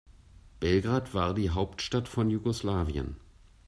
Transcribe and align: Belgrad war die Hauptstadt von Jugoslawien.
Belgrad 0.59 1.13
war 1.13 1.35
die 1.35 1.51
Hauptstadt 1.51 2.07
von 2.07 2.31
Jugoslawien. 2.31 3.17